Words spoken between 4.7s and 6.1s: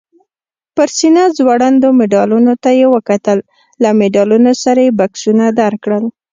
یې بکسونه درکړل؟